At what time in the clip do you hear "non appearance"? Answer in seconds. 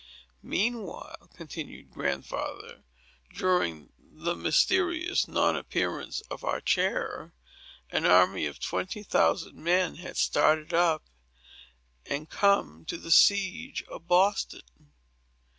5.27-6.21